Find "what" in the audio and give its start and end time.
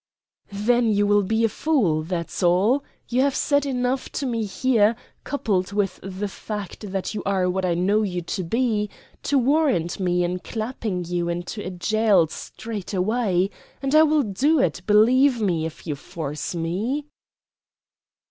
7.47-7.65